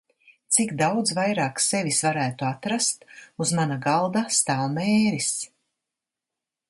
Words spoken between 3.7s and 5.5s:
galda stāv "Mēris".